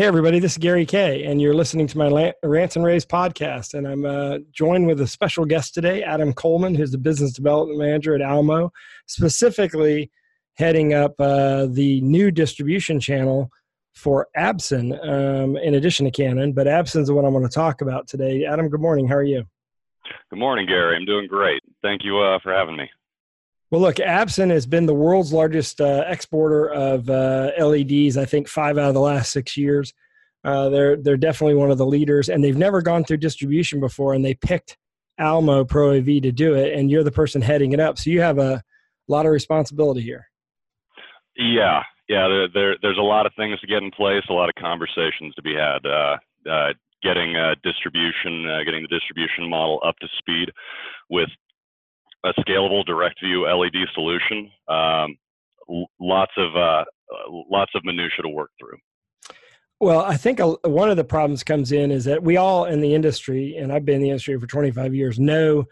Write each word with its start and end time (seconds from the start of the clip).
Hey, 0.00 0.06
everybody, 0.06 0.38
this 0.38 0.52
is 0.52 0.56
Gary 0.56 0.86
Kayye, 0.86 1.28
and 1.28 1.42
you're 1.42 1.52
listening 1.52 1.86
to 1.88 1.98
my 1.98 2.32
Rants 2.42 2.74
and 2.74 2.82
Raves 2.82 3.04
podcast. 3.04 3.74
And 3.74 3.86
I'm 3.86 4.06
uh, 4.06 4.38
joined 4.50 4.86
with 4.86 4.98
a 5.02 5.06
special 5.06 5.44
guest 5.44 5.74
today, 5.74 6.02
Adam 6.02 6.32
Coleman, 6.32 6.74
who's 6.74 6.90
the 6.90 6.96
business 6.96 7.34
development 7.34 7.78
manager 7.78 8.14
at 8.14 8.22
Almo, 8.22 8.72
specifically 9.04 10.10
heading 10.54 10.94
up 10.94 11.20
uh, 11.20 11.66
the 11.66 12.00
new 12.00 12.30
distribution 12.30 12.98
channel 12.98 13.50
for 13.92 14.28
Absen, 14.38 14.98
um, 15.06 15.58
in 15.58 15.74
addition 15.74 16.06
to 16.06 16.10
Canon. 16.10 16.54
But 16.54 16.66
Absen's 16.66 17.12
what 17.12 17.26
I'm 17.26 17.32
going 17.32 17.46
to 17.46 17.50
talk 17.50 17.82
about 17.82 18.08
today. 18.08 18.46
Adam, 18.46 18.70
good 18.70 18.80
morning. 18.80 19.06
How 19.06 19.16
are 19.16 19.22
you? 19.22 19.44
Good 20.30 20.38
morning, 20.38 20.64
Gary. 20.66 20.96
I'm 20.96 21.04
doing 21.04 21.26
great. 21.26 21.60
Thank 21.82 22.04
you 22.04 22.18
uh, 22.20 22.38
for 22.42 22.54
having 22.54 22.74
me. 22.74 22.88
Well, 23.70 23.80
look, 23.80 23.96
Absen 23.96 24.50
has 24.50 24.66
been 24.66 24.86
the 24.86 24.94
world's 24.94 25.32
largest 25.32 25.80
uh, 25.80 26.04
exporter 26.06 26.68
of 26.70 27.08
uh, 27.08 27.52
LEDs. 27.58 28.16
I 28.16 28.24
think 28.24 28.48
five 28.48 28.78
out 28.78 28.88
of 28.88 28.94
the 28.94 29.00
last 29.00 29.30
six 29.30 29.56
years. 29.56 29.94
Uh, 30.42 30.70
they're 30.70 30.96
they're 30.96 31.16
definitely 31.16 31.54
one 31.54 31.70
of 31.70 31.78
the 31.78 31.86
leaders, 31.86 32.28
and 32.28 32.42
they've 32.42 32.56
never 32.56 32.82
gone 32.82 33.04
through 33.04 33.18
distribution 33.18 33.78
before, 33.78 34.14
and 34.14 34.24
they 34.24 34.34
picked 34.34 34.76
Almo 35.20 35.64
Pro 35.64 35.96
AV 35.96 36.22
to 36.22 36.32
do 36.32 36.54
it, 36.54 36.76
and 36.76 36.90
you're 36.90 37.04
the 37.04 37.12
person 37.12 37.42
heading 37.42 37.72
it 37.72 37.80
up, 37.80 37.98
so 37.98 38.10
you 38.10 38.20
have 38.20 38.38
a 38.38 38.62
lot 39.06 39.26
of 39.26 39.32
responsibility 39.32 40.00
here. 40.00 40.28
Yeah, 41.36 41.82
yeah. 42.08 42.26
There, 42.26 42.48
there 42.52 42.76
there's 42.82 42.98
a 42.98 43.02
lot 43.02 43.26
of 43.26 43.32
things 43.36 43.60
to 43.60 43.66
get 43.66 43.82
in 43.82 43.90
place, 43.92 44.22
a 44.30 44.32
lot 44.32 44.48
of 44.48 44.54
conversations 44.56 45.34
to 45.36 45.42
be 45.42 45.54
had. 45.54 45.86
Uh, 45.86 46.16
uh, 46.50 46.72
getting 47.02 47.36
uh, 47.36 47.54
distribution, 47.62 48.44
getting 48.64 48.82
the 48.82 48.88
distribution 48.88 49.48
model 49.48 49.80
up 49.84 49.96
to 50.00 50.08
speed 50.18 50.50
with 51.08 51.28
a 52.24 52.32
scalable 52.40 52.84
direct 52.84 53.20
view 53.22 53.46
LED 53.46 53.86
solution. 53.94 54.50
Um, 54.68 55.16
lots 56.00 56.32
of 56.36 56.56
uh, 56.56 56.84
lots 57.50 57.72
of 57.74 57.84
minutia 57.84 58.22
to 58.22 58.28
work 58.28 58.50
through. 58.58 58.78
Well, 59.80 60.00
I 60.00 60.16
think 60.16 60.40
a, 60.40 60.56
one 60.64 60.90
of 60.90 60.98
the 60.98 61.04
problems 61.04 61.42
comes 61.42 61.72
in 61.72 61.90
is 61.90 62.04
that 62.04 62.22
we 62.22 62.36
all 62.36 62.66
in 62.66 62.80
the 62.80 62.94
industry, 62.94 63.56
and 63.56 63.72
I've 63.72 63.86
been 63.86 63.96
in 63.96 64.02
the 64.02 64.10
industry 64.10 64.38
for 64.38 64.46
25 64.46 64.94
years, 64.94 65.18
know 65.18 65.64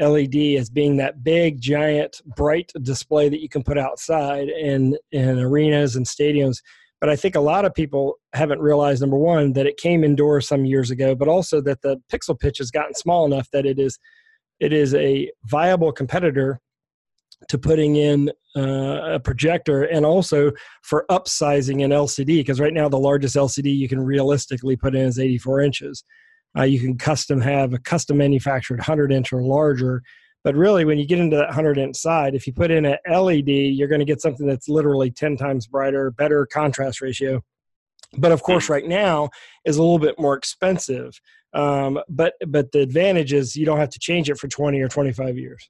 LED 0.00 0.36
as 0.58 0.70
being 0.70 0.96
that 0.96 1.22
big, 1.22 1.60
giant, 1.60 2.22
bright 2.36 2.72
display 2.80 3.28
that 3.28 3.42
you 3.42 3.50
can 3.50 3.62
put 3.62 3.76
outside 3.76 4.48
in 4.48 4.96
in 5.12 5.38
arenas 5.38 5.96
and 5.96 6.06
stadiums. 6.06 6.58
But 7.00 7.10
I 7.10 7.16
think 7.16 7.34
a 7.34 7.40
lot 7.40 7.64
of 7.64 7.74
people 7.74 8.18
haven't 8.34 8.60
realized 8.60 9.00
number 9.00 9.16
one 9.16 9.54
that 9.54 9.66
it 9.66 9.78
came 9.78 10.04
indoors 10.04 10.46
some 10.46 10.64
years 10.64 10.90
ago, 10.90 11.14
but 11.14 11.28
also 11.28 11.60
that 11.62 11.80
the 11.82 12.00
pixel 12.12 12.38
pitch 12.38 12.58
has 12.58 12.70
gotten 12.70 12.94
small 12.94 13.24
enough 13.24 13.48
that 13.52 13.66
it 13.66 13.78
is 13.78 13.98
it 14.60 14.72
is 14.72 14.94
a 14.94 15.30
viable 15.44 15.92
competitor 15.92 16.60
to 17.48 17.58
putting 17.58 17.96
in 17.96 18.30
uh, 18.56 19.14
a 19.14 19.20
projector 19.20 19.84
and 19.84 20.04
also 20.04 20.52
for 20.82 21.06
upsizing 21.10 21.84
an 21.84 21.90
LCD 21.90 22.38
because 22.38 22.60
right 22.60 22.74
now 22.74 22.88
the 22.88 22.98
largest 22.98 23.36
LCD 23.36 23.74
you 23.74 23.88
can 23.88 24.00
realistically 24.00 24.76
put 24.76 24.94
in 24.94 25.06
is 25.06 25.18
84 25.18 25.62
inches. 25.62 26.04
Uh, 26.56 26.64
you 26.64 26.80
can 26.80 26.98
custom 26.98 27.40
have 27.40 27.72
a 27.72 27.78
custom 27.78 28.18
manufactured 28.18 28.78
100 28.78 29.12
inch 29.12 29.32
or 29.32 29.42
larger. 29.42 30.02
But 30.42 30.54
really, 30.54 30.84
when 30.84 30.98
you 30.98 31.06
get 31.06 31.18
into 31.18 31.36
that 31.36 31.48
100 31.48 31.78
inch 31.78 31.96
side, 31.96 32.34
if 32.34 32.46
you 32.46 32.52
put 32.52 32.70
in 32.70 32.86
an 32.86 32.96
LED, 33.08 33.48
you're 33.48 33.88
going 33.88 34.00
to 34.00 34.06
get 34.06 34.22
something 34.22 34.46
that's 34.46 34.68
literally 34.68 35.10
10 35.10 35.36
times 35.36 35.66
brighter, 35.66 36.10
better 36.10 36.46
contrast 36.46 37.00
ratio. 37.00 37.42
But 38.16 38.32
of 38.32 38.42
course, 38.42 38.68
right 38.68 38.86
now 38.86 39.30
is 39.64 39.76
a 39.76 39.82
little 39.82 39.98
bit 39.98 40.18
more 40.18 40.36
expensive. 40.36 41.20
Um, 41.52 42.00
but 42.08 42.34
but 42.46 42.72
the 42.72 42.80
advantage 42.80 43.32
is 43.32 43.56
you 43.56 43.66
don't 43.66 43.78
have 43.78 43.90
to 43.90 43.98
change 43.98 44.30
it 44.30 44.38
for 44.38 44.48
20 44.48 44.80
or 44.80 44.88
25 44.88 45.36
years. 45.36 45.68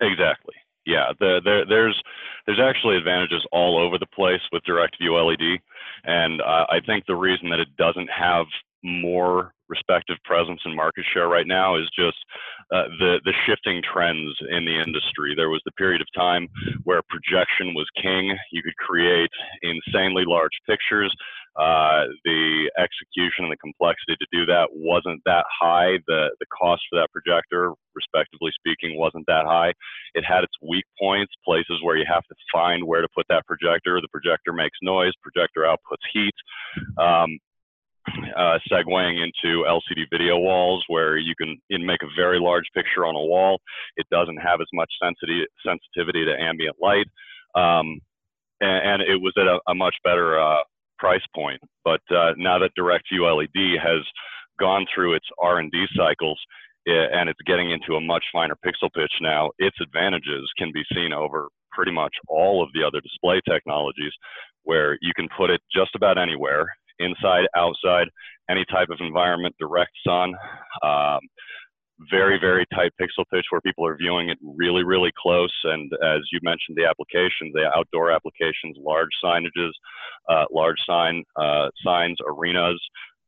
Exactly. 0.00 0.54
Yeah. 0.84 1.12
The, 1.18 1.40
the, 1.44 1.62
there's 1.68 2.00
there's 2.46 2.60
actually 2.60 2.96
advantages 2.96 3.44
all 3.52 3.78
over 3.78 3.98
the 3.98 4.06
place 4.06 4.40
with 4.52 4.62
direct 4.64 4.96
view 5.00 5.16
LED, 5.16 5.58
and 6.04 6.40
uh, 6.40 6.66
I 6.68 6.80
think 6.86 7.04
the 7.06 7.16
reason 7.16 7.48
that 7.50 7.60
it 7.60 7.68
doesn't 7.76 8.08
have 8.08 8.46
more 8.84 9.52
respective 9.68 10.16
presence 10.24 10.60
and 10.64 10.74
market 10.74 11.04
share 11.12 11.28
right 11.28 11.46
now 11.46 11.76
is 11.76 11.88
just 11.96 12.16
uh, 12.72 12.88
the 12.98 13.20
the 13.24 13.32
shifting 13.46 13.82
trends 13.82 14.34
in 14.50 14.64
the 14.64 14.80
industry. 14.80 15.34
There 15.36 15.50
was 15.50 15.62
the 15.64 15.72
period 15.72 16.00
of 16.00 16.08
time 16.14 16.48
where 16.84 17.02
projection 17.08 17.74
was 17.74 17.86
king. 18.00 18.36
You 18.52 18.62
could 18.62 18.76
create 18.76 19.30
insanely 19.62 20.24
large 20.26 20.56
pictures. 20.66 21.14
Uh, 21.56 22.04
the 22.24 22.70
execution 22.76 23.48
and 23.48 23.52
the 23.52 23.56
complexity 23.56 24.14
to 24.20 24.26
do 24.30 24.44
that 24.44 24.68
wasn't 24.72 25.22
that 25.24 25.44
high. 25.48 25.96
The 26.06 26.28
the 26.38 26.46
cost 26.52 26.82
for 26.90 27.00
that 27.00 27.08
projector, 27.12 27.72
respectively 27.94 28.52
speaking, 28.52 28.98
wasn't 28.98 29.24
that 29.26 29.46
high. 29.46 29.72
It 30.14 30.24
had 30.24 30.44
its 30.44 30.52
weak 30.60 30.84
points, 31.00 31.32
places 31.44 31.80
where 31.82 31.96
you 31.96 32.04
have 32.06 32.24
to 32.24 32.34
find 32.52 32.84
where 32.84 33.00
to 33.00 33.08
put 33.14 33.24
that 33.30 33.46
projector. 33.46 34.00
The 34.02 34.12
projector 34.12 34.52
makes 34.52 34.76
noise. 34.82 35.12
Projector 35.22 35.62
outputs 35.62 36.04
heat. 36.12 36.34
Um, 36.98 37.38
uh, 38.36 38.58
segueing 38.70 39.22
into 39.22 39.64
LCD 39.64 40.04
video 40.10 40.38
walls 40.38 40.84
where 40.88 41.16
you 41.16 41.34
can 41.36 41.58
make 41.70 42.02
a 42.02 42.14
very 42.16 42.38
large 42.38 42.64
picture 42.74 43.04
on 43.04 43.14
a 43.14 43.20
wall. 43.20 43.58
It 43.96 44.06
doesn't 44.10 44.38
have 44.38 44.60
as 44.60 44.68
much 44.72 44.90
sensitivity, 45.02 45.46
sensitivity 45.64 46.24
to 46.24 46.40
ambient 46.40 46.76
light. 46.80 47.06
Um, 47.54 48.00
and, 48.60 49.00
and, 49.00 49.02
it 49.02 49.20
was 49.20 49.34
at 49.38 49.46
a, 49.46 49.58
a 49.68 49.74
much 49.74 49.94
better 50.04 50.38
uh, 50.38 50.62
price 50.98 51.24
point. 51.34 51.60
But 51.84 52.00
uh, 52.10 52.32
now 52.36 52.58
that 52.58 52.70
DirectView 52.78 53.36
LED 53.36 53.80
has 53.82 54.02
gone 54.58 54.86
through 54.94 55.14
its 55.14 55.26
R&D 55.42 55.86
cycles 55.96 56.40
and 56.86 57.28
it's 57.28 57.40
getting 57.46 57.70
into 57.70 57.96
a 57.96 58.00
much 58.00 58.24
finer 58.32 58.54
pixel 58.64 58.90
pitch 58.94 59.12
now, 59.20 59.50
its 59.58 59.76
advantages 59.82 60.48
can 60.56 60.70
be 60.72 60.84
seen 60.94 61.12
over 61.12 61.48
pretty 61.72 61.92
much 61.92 62.14
all 62.28 62.62
of 62.62 62.70
the 62.72 62.82
other 62.82 63.00
display 63.00 63.40
technologies 63.48 64.12
where 64.62 64.98
you 65.02 65.12
can 65.14 65.28
put 65.36 65.50
it 65.50 65.60
just 65.72 65.94
about 65.94 66.18
anywhere, 66.18 66.66
inside, 66.98 67.46
outside, 67.56 68.08
any 68.50 68.64
type 68.70 68.88
of 68.90 68.98
environment, 69.00 69.54
direct 69.58 69.92
sun. 70.06 70.34
Um, 70.82 71.20
very, 72.10 72.38
very 72.38 72.66
tight 72.74 72.92
pixel 73.00 73.24
pitch 73.32 73.46
where 73.50 73.60
people 73.62 73.86
are 73.86 73.96
viewing 73.96 74.28
it 74.28 74.38
really, 74.42 74.84
really 74.84 75.12
close. 75.20 75.54
And 75.64 75.90
as 76.04 76.20
you 76.30 76.40
mentioned, 76.42 76.76
the 76.76 76.84
applications, 76.84 77.54
the 77.54 77.70
outdoor 77.74 78.10
applications, 78.10 78.76
large 78.78 79.08
signages, 79.24 79.70
uh, 80.28 80.44
large 80.52 80.78
sign 80.86 81.24
uh, 81.36 81.68
signs, 81.84 82.18
arenas. 82.26 82.80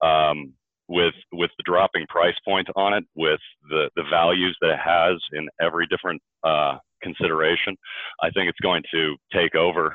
Um, 0.02 0.52
with 0.90 1.14
with 1.32 1.50
the 1.58 1.64
dropping 1.66 2.06
price 2.08 2.34
point 2.46 2.66
on 2.74 2.94
it, 2.94 3.04
with 3.14 3.40
the 3.68 3.90
the 3.96 4.04
values 4.10 4.56
that 4.60 4.70
it 4.70 4.78
has 4.82 5.20
in 5.32 5.48
every 5.60 5.86
different 5.86 6.20
uh, 6.44 6.78
consideration, 7.02 7.76
I 8.22 8.30
think 8.30 8.48
it's 8.48 8.60
going 8.60 8.82
to 8.92 9.16
take 9.32 9.54
over 9.54 9.94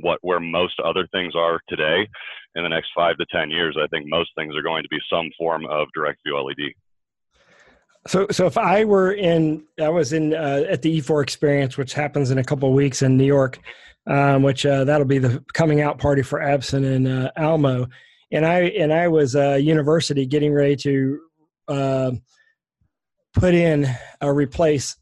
what 0.00 0.18
where 0.22 0.40
most 0.40 0.78
other 0.84 1.08
things 1.12 1.34
are 1.34 1.60
today 1.68 2.06
in 2.54 2.62
the 2.62 2.68
next 2.68 2.90
five 2.94 3.16
to 3.18 3.26
ten 3.32 3.50
years. 3.50 3.76
I 3.82 3.86
think 3.88 4.06
most 4.08 4.30
things 4.36 4.54
are 4.56 4.62
going 4.62 4.82
to 4.82 4.88
be 4.88 4.98
some 5.10 5.30
form 5.38 5.66
of 5.66 5.88
direct 5.94 6.20
view 6.24 6.38
LED. 6.38 6.72
So, 8.08 8.26
so 8.30 8.46
if 8.46 8.58
I 8.58 8.84
were 8.84 9.12
in, 9.12 9.64
I 9.80 9.88
was 9.88 10.12
in 10.12 10.34
uh, 10.34 10.64
at 10.68 10.82
the 10.82 11.00
E4 11.00 11.22
experience, 11.22 11.78
which 11.78 11.92
happens 11.92 12.30
in 12.30 12.38
a 12.38 12.44
couple 12.44 12.68
of 12.68 12.74
weeks 12.74 13.02
in 13.02 13.16
New 13.16 13.24
York, 13.24 13.60
um, 14.08 14.42
which 14.42 14.66
uh, 14.66 14.84
that'll 14.84 15.06
be 15.06 15.18
the 15.18 15.44
coming 15.54 15.80
out 15.80 15.98
party 15.98 16.22
for 16.22 16.40
Absen 16.40 16.84
and 16.84 17.06
uh, 17.06 17.30
Almo, 17.36 17.86
and 18.32 18.44
I 18.44 18.60
and 18.62 18.92
I 18.92 19.08
was 19.08 19.36
a 19.36 19.58
university 19.58 20.26
getting 20.26 20.52
ready 20.52 20.74
to 20.76 21.20
uh, 21.68 22.10
put 23.34 23.54
in 23.54 23.86
uh, 24.20 24.30
replace 24.30 24.96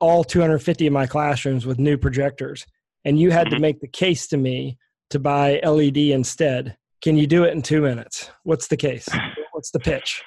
all 0.00 0.24
250 0.24 0.88
of 0.88 0.92
my 0.92 1.06
classrooms 1.06 1.64
with 1.64 1.78
new 1.78 1.96
projectors, 1.96 2.66
and 3.04 3.20
you 3.20 3.30
had 3.30 3.46
mm-hmm. 3.46 3.56
to 3.56 3.60
make 3.60 3.80
the 3.80 3.88
case 3.88 4.26
to 4.28 4.36
me 4.36 4.78
to 5.10 5.18
buy 5.18 5.60
LED 5.64 5.96
instead. 5.96 6.76
Can 7.02 7.16
you 7.16 7.26
do 7.26 7.44
it 7.44 7.52
in 7.52 7.62
two 7.62 7.82
minutes? 7.82 8.30
What's 8.44 8.68
the 8.68 8.76
case? 8.76 9.08
What's 9.52 9.70
the 9.70 9.80
pitch? 9.80 10.22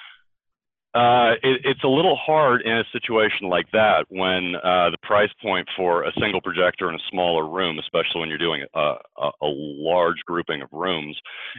Uh, 0.96 1.34
it, 1.44 1.62
it's 1.66 1.84
a 1.84 1.88
little 1.88 2.16
hard 2.16 2.64
in 2.64 2.78
a 2.78 2.84
situation 2.92 3.48
like 3.48 3.68
that 3.72 4.06
when 4.10 4.56
uh, 4.56 4.90
the 4.90 4.98
price 5.04 5.30
point 5.40 5.68
for 5.78 6.04
a 6.04 6.12
single 6.20 6.42
projector 6.42 6.90
in 6.90 6.96
a 6.96 7.10
smaller 7.12 7.48
room, 7.48 7.78
especially 7.78 8.22
when 8.22 8.30
you're 8.30 8.40
doing 8.40 8.64
a, 8.74 8.80
a, 8.80 9.32
a, 9.44 9.46
large 9.46 10.18
grouping 10.26 10.64
of 10.64 10.70
rooms, 10.72 11.16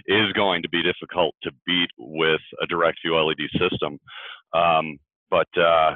is 0.06 0.32
going 0.32 0.62
to 0.62 0.68
be 0.68 0.82
difficult 0.82 1.32
to 1.44 1.52
beat 1.64 1.90
with 1.96 2.40
a 2.60 2.66
direct 2.66 2.98
view 3.04 3.14
LED 3.14 3.38
system. 3.56 4.00
Um, 4.52 4.98
but 5.30 5.46
uh, 5.56 5.94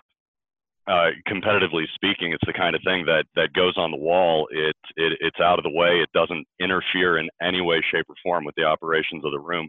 uh, 0.87 1.11
competitively 1.29 1.85
speaking, 1.95 2.33
it's 2.33 2.47
the 2.47 2.53
kind 2.53 2.77
of 2.77 2.83
thing 2.85 3.07
that 3.07 3.25
that 3.37 3.53
goes 3.55 3.75
on 3.77 3.91
the 3.91 3.97
wall. 3.97 4.47
It, 4.51 4.77
it 4.97 5.19
it's 5.21 5.41
out 5.41 5.59
of 5.59 5.65
the 5.65 5.71
way. 5.71 6.01
It 6.03 6.11
doesn't 6.13 6.47
interfere 6.61 7.19
in 7.19 7.29
any 7.41 7.61
way, 7.61 7.81
shape, 7.91 8.07
or 8.09 8.17
form 8.23 8.45
with 8.45 8.55
the 8.57 8.65
operations 8.65 9.25
of 9.25 9.33
the 9.33 9.41
room 9.41 9.69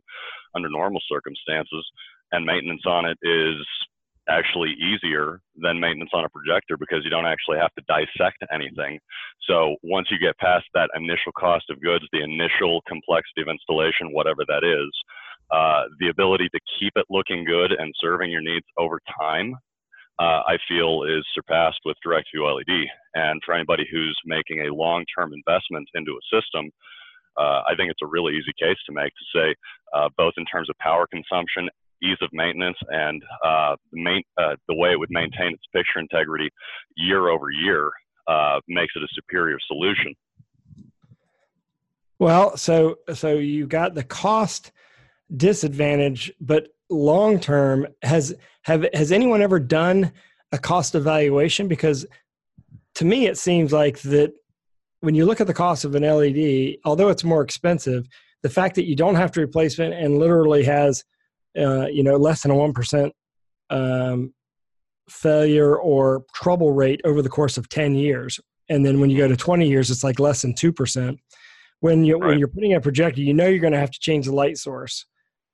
under 0.55 0.69
normal 0.69 1.01
circumstances 1.09 1.85
and 2.31 2.45
maintenance 2.45 2.83
on 2.85 3.05
it 3.05 3.17
is 3.21 3.65
actually 4.27 4.73
easier 4.81 5.39
than 5.55 5.79
maintenance 5.79 6.09
on 6.13 6.25
a 6.25 6.29
projector 6.29 6.77
because 6.77 7.03
you 7.03 7.09
don't 7.09 7.27
actually 7.27 7.57
have 7.57 7.73
to 7.75 7.83
dissect 7.87 8.43
anything. 8.51 8.99
So 9.47 9.75
once 9.83 10.07
you 10.09 10.17
get 10.17 10.37
past 10.39 10.65
that 10.73 10.89
initial 10.95 11.31
cost 11.37 11.65
of 11.69 11.79
goods, 11.81 12.05
the 12.11 12.23
initial 12.23 12.81
complexity 12.87 13.41
of 13.41 13.47
installation, 13.47 14.13
whatever 14.13 14.41
that 14.47 14.63
is, 14.65 14.91
uh, 15.51 15.83
the 15.99 16.09
ability 16.09 16.49
to 16.49 16.59
keep 16.79 16.93
it 16.95 17.05
looking 17.09 17.45
good 17.45 17.71
and 17.71 17.93
serving 18.01 18.31
your 18.31 18.41
needs 18.41 18.65
over 18.79 18.99
time, 19.19 19.55
uh, 20.19 20.41
I 20.47 20.57
feel 20.67 21.03
is 21.03 21.25
surpassed 21.33 21.79
with 21.85 21.97
DirectView 22.05 22.55
LED. 22.55 22.87
And 23.15 23.41
for 23.45 23.53
anybody 23.53 23.85
who's 23.91 24.17
making 24.25 24.61
a 24.61 24.73
long-term 24.73 25.33
investment 25.33 25.87
into 25.93 26.11
a 26.11 26.35
system, 26.35 26.71
uh, 27.37 27.63
I 27.67 27.75
think 27.77 27.91
it's 27.91 28.01
a 28.03 28.07
really 28.07 28.33
easy 28.33 28.53
case 28.59 28.77
to 28.85 28.93
make 28.93 29.11
to 29.11 29.37
say, 29.37 29.55
uh, 29.93 30.09
both 30.17 30.33
in 30.37 30.45
terms 30.45 30.69
of 30.69 30.77
power 30.77 31.05
consumption, 31.07 31.69
ease 32.01 32.17
of 32.21 32.29
maintenance, 32.31 32.77
and 32.89 33.21
uh, 33.43 33.75
the, 33.91 34.01
main, 34.01 34.23
uh, 34.37 34.55
the 34.67 34.75
way 34.75 34.91
it 34.91 34.99
would 34.99 35.11
maintain 35.11 35.53
its 35.53 35.63
picture 35.73 35.99
integrity 35.99 36.49
year 36.95 37.29
over 37.29 37.49
year 37.49 37.91
uh, 38.27 38.59
makes 38.67 38.93
it 38.95 39.03
a 39.03 39.07
superior 39.13 39.57
solution. 39.67 40.13
Well, 42.17 42.55
so 42.55 42.95
so 43.13 43.33
you 43.33 43.67
got 43.67 43.93
the 43.93 44.03
cost 44.03 44.71
disadvantage, 45.35 46.31
but 46.39 46.69
long 46.89 47.39
term 47.39 47.87
has 48.03 48.33
have 48.65 48.85
has 48.93 49.11
anyone 49.11 49.41
ever 49.41 49.59
done 49.59 50.11
a 50.51 50.57
cost 50.57 50.95
evaluation? 50.95 51.67
Because 51.67 52.05
to 52.95 53.05
me, 53.05 53.27
it 53.27 53.37
seems 53.37 53.71
like 53.71 54.01
that 54.01 54.33
when 55.01 55.13
you 55.13 55.25
look 55.25 55.39
at 55.39 55.47
the 55.47 55.53
cost 55.53 55.85
of 55.85 55.93
an 55.93 56.03
LED, 56.03 56.77
although 56.83 57.09
it's 57.09 57.23
more 57.23 57.41
expensive, 57.41 58.07
the 58.41 58.49
fact 58.49 58.75
that 58.75 58.85
you 58.85 58.95
don't 58.95 59.15
have 59.15 59.31
to 59.33 59.41
replace 59.41 59.77
it 59.77 59.93
and 59.93 60.17
literally 60.17 60.63
has, 60.63 61.03
uh, 61.57 61.85
you 61.87 62.03
know, 62.03 62.15
less 62.15 62.41
than 62.41 62.51
a 62.51 62.55
one 62.55 62.73
percent 62.73 63.13
um, 63.69 64.33
failure 65.09 65.77
or 65.77 66.23
trouble 66.33 66.73
rate 66.73 67.01
over 67.05 67.21
the 67.21 67.29
course 67.29 67.57
of 67.57 67.69
ten 67.69 67.93
years, 67.93 68.39
and 68.67 68.83
then 68.83 68.99
when 68.99 69.11
you 69.11 69.17
go 69.17 69.27
to 69.27 69.37
twenty 69.37 69.69
years, 69.69 69.91
it's 69.91 70.03
like 70.03 70.19
less 70.19 70.41
than 70.41 70.55
two 70.55 70.73
percent. 70.73 71.19
When 71.81 72.03
you 72.03 72.17
right. 72.17 72.29
when 72.29 72.39
you're 72.39 72.47
putting 72.47 72.73
a 72.73 72.81
projector, 72.81 73.21
you 73.21 73.33
know 73.33 73.47
you're 73.47 73.59
going 73.59 73.73
to 73.73 73.79
have 73.79 73.91
to 73.91 73.99
change 73.99 74.25
the 74.25 74.33
light 74.33 74.57
source, 74.57 75.05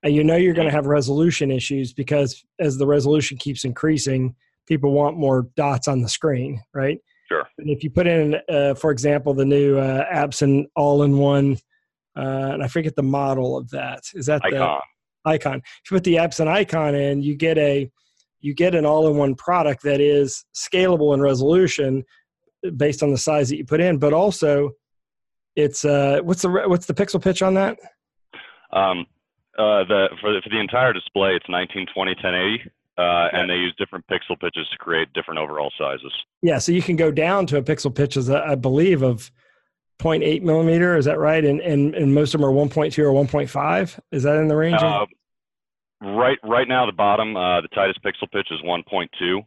you 0.03 0.23
know 0.23 0.35
you're 0.35 0.53
going 0.53 0.67
to 0.67 0.73
have 0.73 0.87
resolution 0.87 1.51
issues 1.51 1.93
because 1.93 2.43
as 2.59 2.77
the 2.77 2.87
resolution 2.87 3.37
keeps 3.37 3.65
increasing, 3.65 4.35
people 4.67 4.91
want 4.91 5.17
more 5.17 5.47
dots 5.55 5.87
on 5.87 6.01
the 6.01 6.09
screen, 6.09 6.61
right? 6.73 6.99
Sure. 7.27 7.47
And 7.59 7.69
if 7.69 7.83
you 7.83 7.89
put 7.89 8.07
in, 8.07 8.35
uh, 8.49 8.73
for 8.73 8.91
example, 8.91 9.33
the 9.33 9.45
new 9.45 9.77
uh, 9.77 10.05
Absen 10.11 10.65
all-in-one, 10.75 11.57
uh, 12.17 12.19
and 12.19 12.63
I 12.63 12.67
forget 12.67 12.95
the 12.95 13.03
model 13.03 13.57
of 13.57 13.69
that. 13.69 14.03
Is 14.13 14.25
that 14.25 14.41
iCon. 14.41 14.79
the 15.23 15.37
iCon? 15.37 15.57
If 15.57 15.91
you 15.91 15.97
put 15.97 16.03
the 16.03 16.15
Absen 16.15 16.47
iCon 16.47 16.93
in, 16.93 17.21
you 17.21 17.35
get 17.35 17.57
a 17.57 17.89
you 18.41 18.55
get 18.55 18.73
an 18.73 18.85
all-in-one 18.85 19.35
product 19.35 19.83
that 19.83 20.01
is 20.01 20.43
scalable 20.55 21.13
in 21.13 21.21
resolution 21.21 22.03
based 22.75 23.03
on 23.03 23.11
the 23.11 23.17
size 23.17 23.49
that 23.49 23.57
you 23.57 23.65
put 23.65 23.79
in, 23.79 23.97
but 23.97 24.13
also 24.13 24.71
it's 25.55 25.85
uh, 25.85 26.19
what's 26.23 26.41
the 26.41 26.49
what's 26.49 26.85
the 26.85 26.93
pixel 26.93 27.21
pitch 27.21 27.41
on 27.41 27.53
that? 27.53 27.77
Um, 28.73 29.05
uh, 29.57 29.83
the 29.85 30.09
for 30.21 30.33
the, 30.33 30.41
for 30.41 30.49
the 30.49 30.59
entire 30.59 30.93
display, 30.93 31.35
it's 31.35 31.49
1920 31.49 32.11
1080. 32.15 32.71
Uh, 32.97 33.29
and 33.33 33.49
they 33.49 33.55
use 33.55 33.73
different 33.79 34.05
pixel 34.07 34.39
pitches 34.39 34.67
to 34.69 34.77
create 34.77 35.11
different 35.13 35.39
overall 35.39 35.71
sizes. 35.77 36.11
Yeah, 36.41 36.59
so 36.59 36.71
you 36.71 36.83
can 36.83 36.97
go 36.97 37.09
down 37.09 37.47
to 37.47 37.57
a 37.57 37.63
pixel 37.63 37.93
pitch, 37.93 38.17
as 38.17 38.29
I 38.29 38.53
believe, 38.55 39.01
of 39.01 39.31
0.8 40.01 40.41
millimeter. 40.43 40.97
Is 40.97 41.05
that 41.05 41.17
right? 41.17 41.43
And, 41.43 41.61
and 41.61 41.95
and 41.95 42.13
most 42.13 42.35
of 42.35 42.41
them 42.41 42.49
are 42.49 42.53
1.2 42.53 42.99
or 42.99 43.25
1.5. 43.25 43.99
Is 44.11 44.23
that 44.23 44.35
in 44.37 44.47
the 44.49 44.55
range? 44.55 44.81
Uh, 44.81 45.05
right, 46.01 46.37
right 46.43 46.67
now 46.67 46.85
the 46.85 46.91
bottom, 46.91 47.35
uh, 47.35 47.61
the 47.61 47.69
tightest 47.69 48.03
pixel 48.03 48.29
pitch 48.31 48.47
is 48.51 48.59
1.2. 48.61 49.41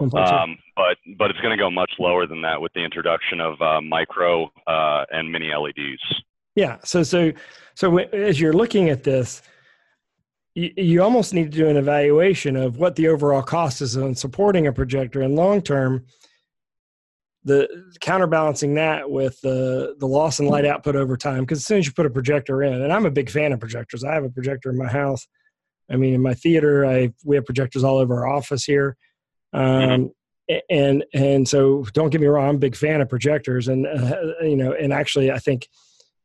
Um, 0.00 0.58
but 0.76 0.96
but 1.18 1.30
it's 1.30 1.40
going 1.40 1.56
to 1.56 1.62
go 1.62 1.70
much 1.70 1.92
lower 1.98 2.26
than 2.26 2.42
that 2.42 2.60
with 2.60 2.72
the 2.74 2.84
introduction 2.84 3.40
of 3.40 3.60
uh, 3.60 3.80
micro 3.80 4.50
uh, 4.66 5.04
and 5.10 5.30
mini 5.30 5.50
LEDs. 5.54 6.22
Yeah. 6.54 6.78
So 6.84 7.02
so 7.02 7.32
so 7.74 7.98
as 7.98 8.40
you're 8.40 8.52
looking 8.52 8.88
at 8.88 9.02
this, 9.02 9.42
you, 10.54 10.72
you 10.76 11.02
almost 11.02 11.34
need 11.34 11.50
to 11.50 11.58
do 11.58 11.68
an 11.68 11.76
evaluation 11.76 12.56
of 12.56 12.78
what 12.78 12.96
the 12.96 13.08
overall 13.08 13.42
cost 13.42 13.80
is 13.80 13.96
on 13.96 14.14
supporting 14.14 14.66
a 14.66 14.72
projector 14.72 15.22
and 15.22 15.34
long 15.34 15.60
term 15.62 16.04
the 17.44 17.68
counterbalancing 18.00 18.74
that 18.74 19.10
with 19.10 19.38
the 19.42 19.94
the 19.98 20.06
loss 20.06 20.40
in 20.40 20.46
light 20.46 20.64
output 20.64 20.96
over 20.96 21.16
time 21.16 21.40
because 21.40 21.58
as 21.58 21.66
soon 21.66 21.78
as 21.78 21.86
you 21.86 21.92
put 21.92 22.06
a 22.06 22.10
projector 22.10 22.62
in 22.62 22.82
and 22.82 22.92
i'm 22.92 23.04
a 23.04 23.10
big 23.10 23.28
fan 23.28 23.52
of 23.52 23.60
projectors 23.60 24.02
i 24.02 24.14
have 24.14 24.24
a 24.24 24.30
projector 24.30 24.70
in 24.70 24.78
my 24.78 24.88
house 24.88 25.26
i 25.90 25.96
mean 25.96 26.14
in 26.14 26.22
my 26.22 26.32
theater 26.34 26.86
i 26.86 27.12
we 27.24 27.36
have 27.36 27.44
projectors 27.44 27.84
all 27.84 27.98
over 27.98 28.20
our 28.20 28.34
office 28.34 28.64
here 28.64 28.96
um, 29.52 30.10
mm-hmm. 30.48 30.54
and 30.70 31.04
and 31.12 31.46
so 31.46 31.84
don't 31.92 32.10
get 32.10 32.20
me 32.20 32.26
wrong 32.26 32.48
i'm 32.48 32.56
a 32.56 32.58
big 32.58 32.76
fan 32.76 33.02
of 33.02 33.08
projectors 33.10 33.68
and 33.68 33.86
uh, 33.86 34.16
you 34.40 34.56
know 34.56 34.72
and 34.72 34.92
actually 34.92 35.30
i 35.30 35.38
think 35.38 35.68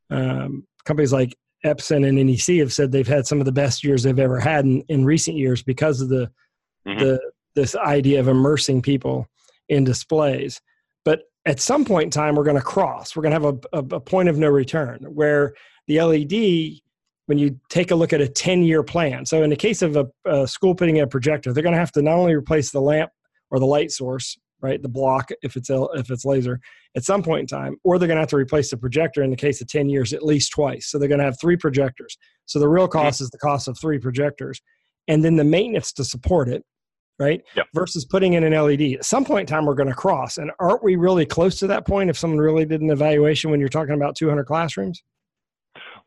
um, 0.10 0.66
companies 0.86 1.14
like 1.14 1.36
Epson 1.66 2.08
and 2.08 2.18
NEC 2.18 2.58
have 2.58 2.74
said 2.74 2.92
they've 2.92 3.08
had 3.08 3.28
some 3.28 3.40
of 3.40 3.46
the 3.46 3.52
best 3.52 3.84
years 3.84 4.04
they've 4.04 4.20
ever 4.20 4.40
had 4.40 4.66
in, 4.66 4.82
in 4.88 5.06
recent 5.06 5.38
years 5.38 5.62
because 5.62 6.02
of 6.02 6.10
the 6.10 6.32
mm-hmm. 6.88 7.00
the 7.00 7.20
this 7.56 7.76
idea 7.76 8.20
of 8.20 8.28
immersing 8.28 8.82
people 8.82 9.28
in 9.68 9.84
displays. 9.84 10.62
But 11.04 11.24
at 11.46 11.60
some 11.60 11.84
point 11.84 12.06
in 12.06 12.12
time, 12.12 12.36
we're 12.36 12.44
going 12.44 12.56
to 12.56 12.62
cross. 12.62 13.16
We're 13.16 13.24
going 13.24 13.34
to 13.34 13.42
have 13.42 13.60
a, 13.74 13.78
a, 13.78 13.96
a, 13.96 14.00
point 14.00 14.30
of 14.30 14.38
no 14.38 14.48
return 14.48 15.00
where 15.10 15.54
the 15.88 16.02
LED, 16.02 16.80
when 17.26 17.38
you 17.38 17.60
take 17.70 17.92
a 17.92 17.96
look 17.96 18.14
at 18.14 18.22
a 18.22 18.28
10 18.28 18.64
year 18.64 18.84
plan. 18.84 19.26
So, 19.26 19.44
in 19.44 19.50
the 19.50 19.56
case 19.56 19.82
of 19.82 19.98
a, 19.98 20.08
a 20.26 20.48
school 20.48 20.76
putting 20.76 20.98
in 20.98 21.04
a 21.04 21.08
projector, 21.08 21.52
they're 21.52 21.64
going 21.64 21.74
to 21.74 21.80
have 21.80 21.92
to 21.94 22.02
not 22.02 22.16
only 22.16 22.34
replace 22.34 22.72
the 22.72 22.82
lamp 22.82 23.12
or 23.52 23.60
the 23.60 23.66
light 23.66 23.92
source, 23.92 24.38
right, 24.62 24.82
the 24.82 24.90
block 24.90 25.30
if 25.42 25.56
it's 25.56 25.70
if 25.70 26.10
it's 26.10 26.26
laser, 26.26 26.60
at 26.96 27.04
some 27.04 27.24
point 27.24 27.42
in 27.42 27.48
time, 27.48 27.78
or 27.84 27.98
they're 27.98 28.08
going 28.08 28.18
to 28.18 28.22
have 28.22 28.30
to 28.30 28.38
replace 28.38 28.70
the 28.70 28.78
projector 28.78 29.24
in 29.24 29.30
the 29.30 29.36
case 29.36 29.62
of 29.62 29.68
10 29.68 29.90
years 29.90 30.14
at 30.14 30.24
least 30.24 30.52
twice. 30.52 30.90
So 30.90 30.98
they're 30.98 31.08
going 31.08 31.20
to 31.20 31.26
have 31.26 31.40
three 31.40 31.58
projectors. 31.58 32.18
So 32.46 32.60
the 32.60 32.70
real 32.70 32.88
mm-hmm. 32.88 33.00
cost 33.00 33.22
is 33.22 33.30
the 33.30 33.38
cost 33.38 33.68
of 33.68 33.78
three 33.80 34.00
projectors. 34.00 34.62
And 35.08 35.24
then 35.24 35.38
the 35.38 35.44
maintenance 35.44 35.92
to 35.94 36.04
support 36.04 36.50
it, 36.50 36.64
right? 37.18 37.42
Yep. 37.56 37.68
Versus 37.74 38.06
putting 38.06 38.34
in 38.34 38.44
an 38.44 38.54
LED. 38.54 38.94
At 38.94 39.06
some 39.06 39.26
point 39.26 39.50
in 39.50 39.54
time, 39.54 39.66
we're 39.66 39.74
going 39.74 39.90
to 39.90 39.96
cross. 39.96 40.38
And 40.38 40.52
aren't 40.60 40.84
we 40.84 40.96
really 40.96 41.26
close 41.26 41.58
to 41.60 41.68
that 41.68 41.88
point 41.88 42.10
if 42.10 42.18
someone 42.18 42.40
really 42.40 42.66
did 42.66 42.82
an 42.82 42.92
evaluation 42.92 43.50
when 43.50 43.60
you're 43.60 43.70
talking 43.70 43.96
about 43.96 44.16
200 44.16 44.46
classrooms? 44.46 45.02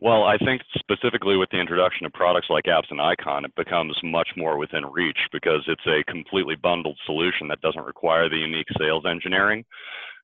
Well, 0.02 0.24
I 0.24 0.36
think 0.36 0.62
specifically 0.74 1.36
with 1.36 1.48
the 1.52 1.60
introduction 1.60 2.06
of 2.06 2.12
products 2.12 2.48
like 2.50 2.64
Absen 2.64 2.98
iCon, 2.98 3.44
it 3.44 3.54
becomes 3.54 3.96
much 4.02 4.28
more 4.36 4.58
within 4.58 4.84
reach 4.84 5.18
because 5.30 5.62
it's 5.68 5.86
a 5.86 6.02
completely 6.10 6.56
bundled 6.56 6.98
solution 7.06 7.46
that 7.46 7.60
doesn't 7.60 7.84
require 7.84 8.28
the 8.28 8.34
unique 8.34 8.66
sales 8.76 9.04
engineering 9.08 9.64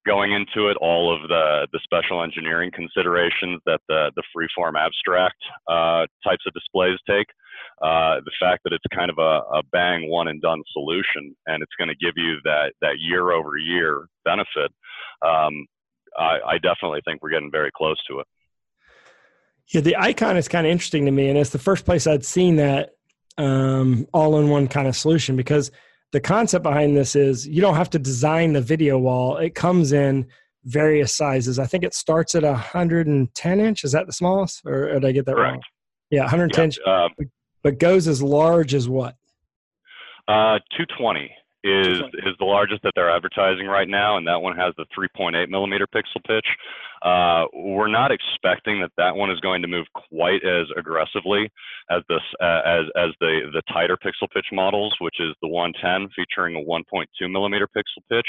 going 0.05 0.33
into 0.33 0.69
it, 0.69 0.77
all 0.81 1.15
of 1.15 1.29
the, 1.29 1.69
the 1.73 1.79
special 1.85 2.25
engineering 2.25 2.73
considerations 2.75 3.61
that 3.67 3.79
the, 3.87 4.11
the 4.17 4.23
freeform 4.35 4.75
abstract 4.75 5.39
uh, 5.69 6.07
types 6.27 6.43
of 6.45 6.53
displays 6.55 6.99
take, 7.09 7.29
uh, 7.81 8.19
the 8.25 8.35
fact 8.41 8.65
that 8.65 8.73
it's 8.73 8.83
kind 8.93 9.11
of 9.11 9.19
a, 9.19 9.59
a 9.59 9.63
bang 9.71 10.11
one 10.11 10.27
and 10.27 10.43
done 10.43 10.61
solution 10.73 11.37
and 11.47 11.63
it's 11.63 11.79
going 11.79 11.89
to 11.89 12.05
give 12.05 12.15
you 12.17 12.39
that, 12.43 12.73
that 12.81 12.97
year 12.99 13.31
over 13.31 13.57
year 13.57 14.09
benefit, 14.25 14.75
um, 15.23 15.67
I, 16.19 16.39
I 16.45 16.59
definitely 16.59 17.03
think 17.05 17.23
we're 17.23 17.31
getting 17.31 17.53
very 17.53 17.71
close 17.77 18.03
to 18.11 18.19
it. 18.19 18.27
Yeah, 19.71 19.83
the 19.83 19.97
iCon 19.99 20.37
is 20.37 20.49
kind 20.49 20.67
of 20.67 20.71
interesting 20.71 21.05
to 21.07 21.11
me, 21.11 21.29
and 21.29 21.39
it's 21.39 21.51
the 21.51 21.59
first 21.59 21.85
place 21.85 22.07
I'd 22.07 22.25
seen 22.25 22.57
that 22.57 22.95
um, 23.37 24.07
all-in-one 24.13 24.69
kind 24.69 24.89
of 24.89 24.97
solution 24.97 25.37
because– 25.37 25.71
the 26.13 26.21
concept 26.21 26.63
behind 26.63 26.97
this 26.97 27.15
is 27.15 27.47
you 27.47 27.61
don't 27.61 27.77
have 27.77 27.91
to 27.91 27.99
design 27.99 28.53
the 28.53 28.61
video 28.61 28.99
wall. 28.99 29.37
It 29.37 29.55
comes 29.55 29.93
in 29.93 30.27
various 30.65 31.15
sizes. 31.15 31.59
I 31.59 31.67
think 31.67 31.85
it 31.85 31.95
starts 31.95 32.35
at 32.35 32.43
110 32.43 33.61
inch. 33.61 33.85
Is 33.85 33.93
that 33.93 34.07
the 34.07 34.13
smallest, 34.13 34.63
or 34.65 34.95
did 34.95 35.05
I 35.05 35.13
get 35.13 35.27
that 35.27 35.35
Correct. 35.35 35.53
wrong? 35.53 35.63
Yeah, 36.11 36.23
110. 36.23 36.73
Yeah, 36.87 36.93
uh, 36.93 37.09
but 37.63 37.79
goes 37.79 38.09
as 38.09 38.23
large 38.23 38.75
as 38.75 38.89
what? 38.89 39.17
Uh, 40.27 40.61
220 40.77 41.31
is 41.65 41.99
is 41.99 42.35
the 42.39 42.45
largest 42.45 42.83
that 42.83 42.93
they're 42.95 43.11
advertising 43.11 43.67
right 43.67 43.89
now, 43.89 44.17
and 44.17 44.27
that 44.27 44.41
one 44.41 44.57
has 44.57 44.75
the 44.77 44.87
3.8 44.97 45.49
millimeter 45.49 45.87
pixel 45.87 46.23
pitch. 46.27 46.47
Uh, 47.03 47.47
we're 47.53 47.89
not 47.89 48.11
expecting 48.13 48.81
that 48.81 48.91
that 48.97 49.15
one 49.15 49.31
is 49.31 49.41
going 49.41 49.63
to 49.63 49.69
move 49.69 49.87
quite 49.95 50.45
as 50.45 50.67
aggressively 50.77 51.51
as 51.91 52.03
this 52.09 52.23
uh, 52.41 52.61
as 52.65 52.85
as 52.97 53.11
the 53.21 53.51
the 53.53 53.63
tighter 53.73 53.97
pixel 53.97 54.29
pitch 54.33 54.47
models, 54.53 54.95
which 55.01 55.17
is 55.21 55.35
the 55.43 55.49
110 55.49 56.09
featuring 56.15 56.57
a 56.57 56.61
1.2 56.61 57.31
millimeter 57.31 57.69
pixel 57.77 58.03
pitch, 58.09 58.29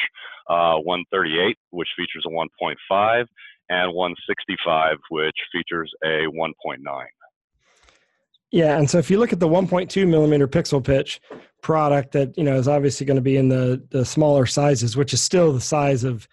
uh, 0.49 0.77
138 0.77 1.57
which 1.71 1.89
features 1.95 2.25
a 2.25 2.29
1.5, 2.29 3.25
and 3.69 3.93
165 3.93 4.97
which 5.09 5.37
features 5.51 5.91
a 6.03 6.25
1.9. 6.33 6.77
Yeah, 8.51 8.79
and 8.79 8.89
so 8.89 8.97
if 8.97 9.11
you 9.11 9.19
look 9.19 9.31
at 9.31 9.39
the 9.39 9.47
1.2 9.47 10.07
millimeter 10.07 10.47
pixel 10.47 10.83
pitch 10.83 11.21
product, 11.61 12.11
that 12.13 12.37
you 12.37 12.43
know 12.43 12.55
is 12.55 12.67
obviously 12.67 13.05
going 13.05 13.15
to 13.15 13.21
be 13.21 13.37
in 13.37 13.49
the 13.49 13.81
the 13.91 14.05
smaller 14.05 14.45
sizes, 14.45 14.95
which 14.95 15.13
is 15.13 15.21
still 15.21 15.53
the 15.53 15.61
size 15.61 16.03
of 16.03 16.27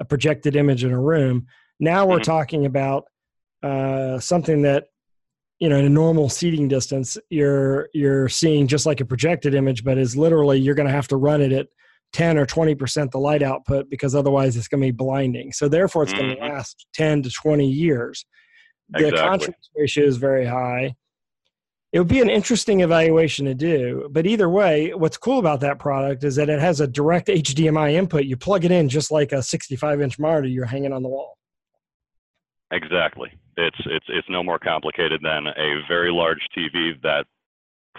a 0.00 0.04
projected 0.04 0.56
image 0.56 0.84
in 0.84 0.92
a 0.92 1.00
room. 1.00 1.46
Now 1.80 2.06
we're 2.06 2.16
mm-hmm. 2.16 2.22
talking 2.24 2.66
about 2.66 3.04
uh, 3.62 4.18
something 4.20 4.62
that 4.62 4.86
you 5.58 5.68
know 5.68 5.76
in 5.76 5.84
a 5.84 5.90
normal 5.90 6.28
seating 6.28 6.68
distance 6.68 7.18
you're 7.30 7.88
you're 7.92 8.28
seeing 8.28 8.66
just 8.66 8.86
like 8.86 9.00
a 9.00 9.04
projected 9.04 9.54
image, 9.54 9.84
but 9.84 9.98
is 9.98 10.16
literally 10.16 10.58
you're 10.58 10.74
going 10.74 10.88
to 10.88 10.92
have 10.92 11.08
to 11.08 11.16
run 11.16 11.40
it 11.40 11.52
at 11.52 11.68
10 12.12 12.38
or 12.38 12.46
20 12.46 12.74
percent 12.74 13.10
the 13.10 13.18
light 13.18 13.42
output 13.42 13.90
because 13.90 14.14
otherwise 14.14 14.56
it's 14.56 14.68
going 14.68 14.80
to 14.80 14.86
be 14.86 14.92
blinding. 14.92 15.52
So 15.52 15.68
therefore, 15.68 16.04
it's 16.04 16.12
mm-hmm. 16.12 16.34
going 16.34 16.36
to 16.36 16.54
last 16.54 16.86
10 16.94 17.22
to 17.24 17.30
20 17.30 17.68
years. 17.68 18.24
The 18.90 19.08
exactly. 19.08 19.28
contrast 19.28 19.70
ratio 19.76 20.04
is 20.06 20.16
very 20.16 20.46
high 20.46 20.94
it 21.92 21.98
would 21.98 22.08
be 22.08 22.20
an 22.20 22.28
interesting 22.28 22.80
evaluation 22.80 23.46
to 23.46 23.54
do. 23.54 24.08
But 24.10 24.26
either 24.26 24.48
way, 24.48 24.92
what's 24.94 25.16
cool 25.16 25.38
about 25.38 25.60
that 25.60 25.78
product 25.78 26.22
is 26.22 26.36
that 26.36 26.50
it 26.50 26.60
has 26.60 26.80
a 26.80 26.86
direct 26.86 27.28
HDMI 27.28 27.92
input. 27.92 28.24
You 28.24 28.36
plug 28.36 28.64
it 28.64 28.70
in 28.70 28.88
just 28.88 29.10
like 29.10 29.32
a 29.32 29.42
65 29.42 30.02
inch 30.02 30.18
monitor 30.18 30.48
you're 30.48 30.66
hanging 30.66 30.92
on 30.92 31.02
the 31.02 31.08
wall. 31.08 31.38
Exactly. 32.70 33.30
It's 33.56 33.78
it's 33.86 34.06
it's 34.08 34.28
no 34.28 34.42
more 34.42 34.58
complicated 34.58 35.20
than 35.22 35.46
a 35.46 35.80
very 35.88 36.12
large 36.12 36.40
TV 36.56 37.00
that 37.02 37.24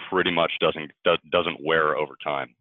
pretty 0.08 0.30
much 0.30 0.52
doesn't 0.60 0.90
doesn't 1.32 1.58
wear 1.64 1.96
over 1.96 2.14
time. 2.22 2.54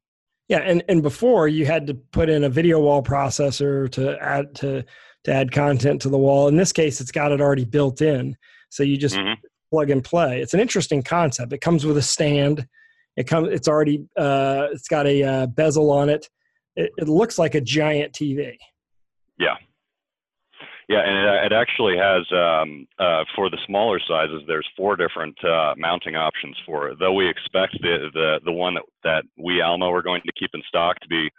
Yeah, 0.47 0.59
and 0.59 0.83
and 0.89 1.03
before 1.03 1.47
you 1.47 1.67
had 1.67 1.85
to 1.87 1.93
put 1.93 2.27
in 2.27 2.43
a 2.43 2.49
video 2.49 2.79
wall 2.79 3.03
processor 3.03 3.89
to 3.91 4.17
add 4.19 4.55
to 4.55 4.83
to 5.25 5.31
add 5.31 5.51
content 5.51 6.01
to 6.01 6.09
the 6.09 6.17
wall. 6.17 6.47
In 6.47 6.55
this 6.55 6.73
case, 6.73 6.99
it's 6.99 7.11
got 7.11 7.31
it 7.31 7.41
already 7.41 7.65
built 7.65 8.01
in, 8.01 8.35
so 8.69 8.81
you 8.81 8.97
just 8.97 9.15
mm-hmm. 9.15 9.33
Plug 9.69 9.89
and 9.89 10.03
play. 10.03 10.41
It's 10.41 10.53
an 10.53 10.59
interesting 10.59 11.03
concept. 11.03 11.53
It 11.53 11.61
comes 11.61 11.85
with 11.85 11.97
a 11.97 12.01
stand. 12.01 12.67
It 13.15 13.27
comes. 13.27 13.49
It's 13.51 13.67
already. 13.67 14.05
Uh, 14.17 14.67
it's 14.71 14.87
got 14.87 15.07
a 15.07 15.23
uh, 15.23 15.45
bezel 15.47 15.91
on 15.91 16.09
it. 16.09 16.29
it. 16.75 16.91
It 16.97 17.09
looks 17.09 17.37
like 17.37 17.55
a 17.55 17.61
giant 17.61 18.13
TV. 18.13 18.57
Yeah. 19.37 19.55
Yeah, 20.89 21.01
and 21.05 21.45
it, 21.45 21.51
it 21.51 21.55
actually 21.55 21.97
has 21.97 22.25
um, 22.31 22.87
uh, 22.97 23.23
for 23.35 23.51
the 23.51 23.59
smaller 23.67 23.99
sizes. 24.07 24.41
There's 24.47 24.67
four 24.75 24.95
different 24.95 25.37
uh, 25.45 25.75
mounting 25.77 26.15
options 26.15 26.57
for 26.65 26.89
it. 26.89 26.97
Though 26.99 27.13
we 27.13 27.29
expect 27.29 27.77
the 27.81 28.09
the 28.13 28.39
the 28.43 28.51
one 28.51 28.73
that 28.73 28.83
that 29.03 29.23
we 29.37 29.61
Almo 29.61 29.91
are 29.91 30.01
going 30.01 30.21
to 30.25 30.31
keep 30.39 30.49
in 30.55 30.63
stock 30.67 30.99
to 31.01 31.07
be 31.07 31.29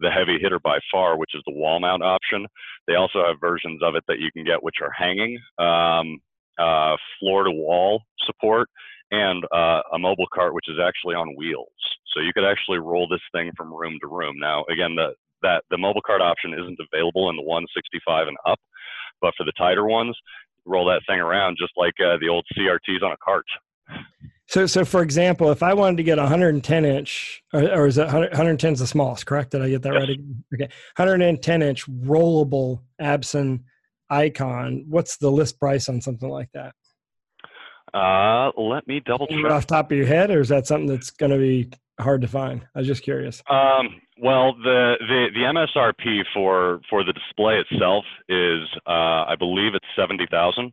the 0.00 0.10
heavy 0.10 0.38
hitter 0.40 0.58
by 0.58 0.78
far, 0.90 1.16
which 1.16 1.34
is 1.34 1.42
the 1.46 1.54
wall 1.54 1.78
mount 1.80 2.02
option. 2.02 2.46
They 2.86 2.94
also 2.94 3.24
have 3.24 3.36
versions 3.40 3.82
of 3.82 3.94
it 3.94 4.04
that 4.08 4.18
you 4.18 4.30
can 4.32 4.44
get 4.44 4.62
which 4.62 4.76
are 4.82 4.90
hanging, 4.90 5.38
um, 5.58 6.18
uh, 6.58 6.96
floor 7.18 7.44
to 7.44 7.50
wall 7.50 8.02
support, 8.26 8.68
and 9.10 9.44
uh, 9.54 9.80
a 9.94 9.98
mobile 9.98 10.26
cart 10.34 10.54
which 10.54 10.68
is 10.68 10.76
actually 10.82 11.14
on 11.14 11.34
wheels. 11.36 11.68
So 12.14 12.20
you 12.20 12.32
could 12.32 12.44
actually 12.44 12.78
roll 12.78 13.08
this 13.08 13.20
thing 13.32 13.50
from 13.56 13.72
room 13.72 13.98
to 14.02 14.08
room. 14.08 14.36
Now, 14.38 14.64
again, 14.70 14.94
the 14.94 15.14
that 15.42 15.62
the 15.70 15.78
mobile 15.78 16.02
cart 16.04 16.20
option 16.20 16.52
isn't 16.52 16.78
available 16.92 17.30
in 17.30 17.36
the 17.36 17.42
165 17.42 18.28
and 18.28 18.36
up. 18.46 18.58
But 19.20 19.34
for 19.36 19.44
the 19.44 19.52
tighter 19.58 19.86
ones, 19.86 20.16
roll 20.64 20.86
that 20.86 21.02
thing 21.08 21.20
around 21.20 21.56
just 21.58 21.72
like 21.76 21.94
uh, 22.04 22.16
the 22.20 22.28
old 22.28 22.44
CRTs 22.56 23.02
on 23.02 23.12
a 23.12 23.16
cart. 23.24 23.46
So, 24.46 24.66
so 24.66 24.84
for 24.84 25.02
example, 25.02 25.50
if 25.50 25.62
I 25.62 25.74
wanted 25.74 25.98
to 25.98 26.02
get 26.02 26.18
110 26.18 26.84
inch, 26.84 27.42
or, 27.52 27.62
or 27.70 27.86
is 27.86 27.98
it 27.98 28.06
110 28.06 28.72
is 28.72 28.78
the 28.78 28.86
smallest? 28.86 29.26
Correct? 29.26 29.50
Did 29.50 29.62
I 29.62 29.68
get 29.68 29.82
that 29.82 29.92
yes. 29.92 30.08
right? 30.08 30.18
Okay, 30.54 30.74
110 30.96 31.62
inch 31.62 31.86
rollable 31.86 32.80
Absen 33.00 33.60
iCon. 34.10 34.86
What's 34.86 35.16
the 35.16 35.30
list 35.30 35.58
price 35.58 35.88
on 35.88 36.00
something 36.00 36.28
like 36.28 36.50
that? 36.52 36.74
Uh, 37.94 38.50
let 38.56 38.86
me 38.86 39.00
double 39.00 39.26
check. 39.26 39.44
Off 39.50 39.66
top 39.66 39.90
of 39.90 39.96
your 39.96 40.06
head, 40.06 40.30
or 40.30 40.40
is 40.40 40.48
that 40.48 40.66
something 40.66 40.86
that's 40.86 41.10
going 41.10 41.32
to 41.32 41.38
be 41.38 41.70
hard 42.00 42.20
to 42.22 42.28
find? 42.28 42.66
I 42.74 42.80
was 42.80 42.86
just 42.86 43.02
curious. 43.02 43.42
Um, 43.48 44.00
well, 44.20 44.54
the, 44.54 44.96
the, 45.00 45.26
the 45.34 45.40
MSRP 45.40 46.24
for, 46.34 46.80
for 46.90 47.04
the 47.04 47.12
display 47.12 47.62
itself 47.70 48.04
is, 48.28 48.68
uh, 48.86 49.24
I 49.26 49.36
believe 49.38 49.74
it's 49.74 49.86
70,000. 49.96 50.72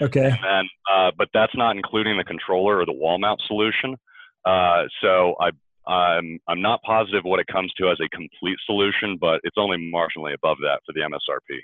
Okay. 0.00 0.30
And, 0.42 0.68
uh, 0.92 1.10
but 1.16 1.28
that's 1.34 1.56
not 1.56 1.76
including 1.76 2.16
the 2.16 2.24
controller 2.24 2.78
or 2.78 2.86
the 2.86 2.92
wall 2.92 3.18
mount 3.18 3.40
solution. 3.46 3.96
Uh, 4.44 4.84
so 5.00 5.34
I, 5.40 5.50
I'm, 5.90 6.38
I'm 6.48 6.62
not 6.62 6.82
positive 6.82 7.24
what 7.24 7.40
it 7.40 7.46
comes 7.46 7.72
to 7.74 7.90
as 7.90 7.98
a 8.00 8.08
complete 8.08 8.58
solution, 8.66 9.16
but 9.20 9.40
it's 9.44 9.56
only 9.58 9.78
marginally 9.78 10.34
above 10.34 10.58
that 10.62 10.80
for 10.86 10.92
the 10.92 11.00
MSRP. 11.00 11.58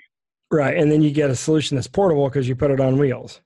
Right. 0.51 0.77
And 0.77 0.91
then 0.91 1.01
you 1.01 1.11
get 1.11 1.29
a 1.29 1.35
solution 1.35 1.75
that's 1.75 1.87
portable 1.87 2.29
because 2.29 2.47
you 2.47 2.55
put 2.55 2.71
it 2.71 2.79
on 2.79 2.97
wheels. 2.97 3.41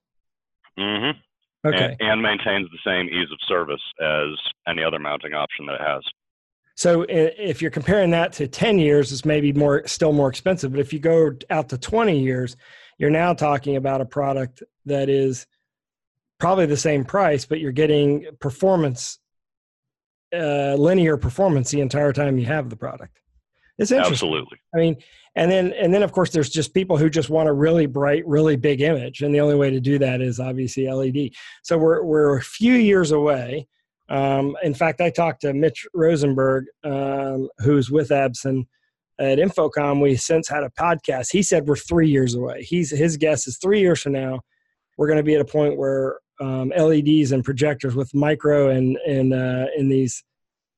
Mm-hmm. 0.78 1.20
Okay. 1.68 1.96
And, 2.00 2.10
and 2.10 2.22
maintains 2.22 2.70
the 2.72 2.80
same 2.86 3.08
ease 3.08 3.32
of 3.32 3.38
service 3.48 3.82
as 4.02 4.38
any 4.68 4.84
other 4.84 5.00
mounting 5.00 5.34
option 5.34 5.66
that 5.68 5.76
it 5.76 5.82
has. 5.82 6.04
So 6.76 7.06
if 7.10 7.62
you're 7.62 7.72
comparing 7.72 8.12
that 8.12 8.32
to 8.34 8.48
10 8.48 8.80
years, 8.80 9.12
it's 9.12 9.26
maybe 9.26 9.52
more 9.52 9.86
still 9.86 10.14
more 10.14 10.30
expensive. 10.30 10.72
But 10.72 10.80
if 10.80 10.94
you 10.94 11.00
go 11.00 11.32
out 11.50 11.68
to 11.70 11.78
20 11.78 12.18
years, 12.18 12.56
you're 12.98 13.10
now 13.10 13.34
talking 13.34 13.76
about 13.76 14.00
a 14.00 14.06
product 14.06 14.64
that 14.86 15.10
is 15.10 15.46
probably 16.40 16.68
the 16.68 16.78
same 16.78 17.04
price, 17.04 17.46
but 17.46 17.60
you're 17.60 17.74
getting 17.74 18.28
performance, 18.40 19.20
uh, 20.34 20.76
linear 20.76 21.18
performance 21.18 21.70
the 21.70 21.82
entire 21.82 22.14
time 22.14 22.38
you 22.38 22.46
have 22.46 22.70
the 22.70 22.78
product. 22.78 23.20
It's 23.80 23.92
interesting. 23.92 24.14
Absolutely. 24.14 24.58
I 24.76 24.78
mean, 24.78 24.98
and 25.36 25.50
then 25.50 25.74
and 25.74 25.94
then 25.94 26.04
of 26.04 26.12
course 26.12 26.30
there's 26.30 26.50
just 26.50 26.74
people 26.74 26.98
who 26.98 27.10
just 27.10 27.30
want 27.30 27.50
a 27.50 27.54
really 27.54 27.86
bright, 27.86 28.28
really 28.28 28.56
big 28.56 28.82
image, 28.82 29.22
and 29.22 29.34
the 29.34 29.40
only 29.40 29.56
way 29.56 29.72
to 29.72 29.80
do 29.80 29.98
that 30.00 30.22
is 30.22 30.40
obviously 30.40 30.88
LED. 30.88 31.32
So 31.64 31.78
we're 31.78 32.04
we're 32.04 32.38
a 32.38 32.42
few 32.42 32.74
years 32.74 33.12
away 33.12 33.68
um, 34.10 34.58
in 34.64 34.74
fact, 34.74 35.02
I 35.02 35.10
talked 35.10 35.42
to 35.42 35.54
Mitch 35.54 35.88
Rosenberg, 35.94 36.66
um, 36.84 37.48
who's 37.60 37.92
with 37.92 38.10
Absen 38.10 38.66
at 39.20 39.38
InfoComm. 39.38 40.02
We 40.02 40.16
since 40.16 40.50
had 40.50 40.64
a 40.64 40.72
podcast. 40.72 41.32
He 41.32 41.44
said 41.44 41.68
we're 41.68 41.76
three 41.76 42.10
years 42.10 42.34
away. 42.34 42.64
He's 42.64 42.90
his 42.90 43.18
guess 43.18 43.48
is 43.48 43.58
three 43.58 43.80
years 43.80 44.02
from 44.02 44.14
now, 44.14 44.42
we're 44.98 45.08
going 45.08 45.18
to 45.18 45.24
be 45.24 45.36
at 45.36 45.42
a 45.42 45.46
point 45.46 45.78
where 45.78 46.20
um, 46.42 46.72
LEDs 46.76 47.32
and 47.32 47.44
projectors 47.44 47.96
with 47.96 48.14
micro 48.14 48.70
and 48.70 48.98
and 49.08 49.34
uh, 49.34 49.68
in 49.78 49.90
these 49.90 50.24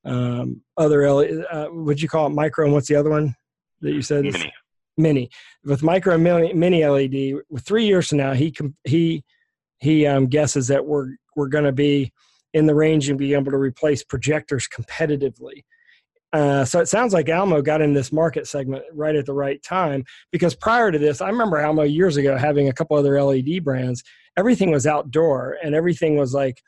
um, 0.04 0.62
other 0.78 1.12
LED, 1.12 1.46
uh, 1.52 1.68
would 1.72 2.02
you 2.02 2.10
call 2.10 2.28
it 2.28 2.32
micro? 2.32 2.66
And 2.66 2.74
what's 2.74 2.88
the 2.88 2.96
other 2.96 3.10
one 3.10 3.36
that 3.82 3.94
you 3.94 4.02
said? 4.02 4.24
Mini. 4.24 4.54
Mini 4.98 5.30
with 5.64 5.84
micro 5.84 6.16
and 6.16 6.24
mini, 6.24 6.54
mini 6.54 6.86
LED. 6.86 7.42
With 7.50 7.66
three 7.66 7.86
years 7.86 8.10
from 8.10 8.20
now, 8.20 8.34
he 8.34 8.54
he 8.84 9.24
he 9.80 10.06
um, 10.06 10.28
guesses 10.28 10.68
that 10.68 10.86
we're 10.86 11.16
we're 11.36 11.48
going 11.48 11.64
to 11.64 11.72
be 11.72 12.12
in 12.54 12.66
the 12.66 12.76
range 12.76 13.10
and 13.10 13.18
be 13.18 13.34
able 13.34 13.52
to 13.52 13.58
replace 13.58 14.04
projectors 14.04 14.68
competitively. 14.68 15.64
Uh, 16.34 16.64
so 16.64 16.80
it 16.80 16.88
sounds 16.88 17.14
like 17.14 17.30
Almo 17.30 17.62
got 17.62 17.82
in 17.82 17.94
this 17.94 18.12
market 18.12 18.48
segment 18.48 18.84
right 18.94 19.16
at 19.16 19.26
the 19.26 19.34
right 19.34 19.62
time 19.64 20.06
because 20.32 20.56
prior 20.56 20.92
to 20.92 20.98
this, 20.98 21.20
I 21.20 21.30
remember 21.30 21.62
Almo 21.62 21.84
years 21.84 22.16
ago 22.16 22.38
having 22.38 22.70
a 22.70 22.74
couple 22.74 22.98
other 22.98 23.22
LED 23.22 23.64
brands. 23.64 24.04
Everything 24.38 24.72
was 24.72 24.88
outdoor 24.88 25.58
and 25.62 25.76
everything 25.76 26.16
was 26.16 26.34
like 26.34 26.62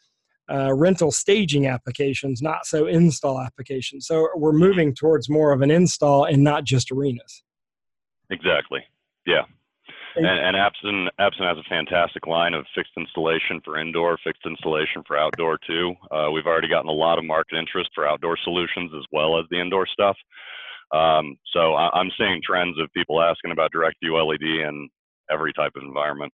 uh, 0.51 0.73
rental 0.73 1.11
staging 1.11 1.67
applications, 1.67 2.41
not 2.41 2.65
so 2.65 2.85
install 2.85 3.39
applications. 3.39 4.07
So 4.07 4.27
we're 4.35 4.51
moving 4.53 4.93
towards 4.93 5.29
more 5.29 5.51
of 5.51 5.61
an 5.61 5.71
install 5.71 6.25
and 6.25 6.43
not 6.43 6.63
just 6.63 6.91
arenas. 6.91 7.43
Exactly. 8.29 8.81
Yeah. 9.25 9.43
And, 10.15 10.27
and 10.27 10.55
Absen, 10.55 11.07
Absen 11.19 11.47
has 11.47 11.57
a 11.57 11.67
fantastic 11.67 12.27
line 12.27 12.53
of 12.53 12.65
fixed 12.75 12.91
installation 12.97 13.61
for 13.65 13.79
indoor, 13.79 14.17
fixed 14.23 14.45
installation 14.45 15.01
for 15.07 15.17
outdoor 15.17 15.57
too. 15.65 15.93
Uh, 16.11 16.29
we've 16.31 16.45
already 16.45 16.67
gotten 16.67 16.89
a 16.89 16.93
lot 16.93 17.17
of 17.17 17.25
market 17.25 17.57
interest 17.57 17.89
for 17.95 18.07
outdoor 18.07 18.37
solutions 18.43 18.91
as 18.95 19.03
well 19.11 19.39
as 19.39 19.45
the 19.49 19.59
indoor 19.59 19.87
stuff. 19.87 20.15
Um, 20.93 21.37
so 21.51 21.73
I, 21.73 21.99
am 21.99 22.11
seeing 22.17 22.41
trends 22.45 22.79
of 22.79 22.93
people 22.93 23.21
asking 23.21 23.51
about 23.51 23.71
DirectView 23.73 24.27
LED 24.27 24.67
in 24.67 24.89
every 25.31 25.51
type 25.53 25.71
of 25.75 25.81
environment. 25.81 26.31